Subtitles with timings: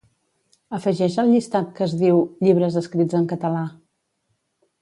[0.77, 3.65] Afegeix el llistat que es diu "Llibres escrits en català".